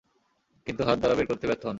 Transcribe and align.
কিন্তু 0.67 0.81
হাত 0.83 0.97
দ্বারা 0.97 1.15
বের 1.15 1.27
করতে 1.27 1.45
ব্যর্থ 1.47 1.63
হন। 1.63 1.69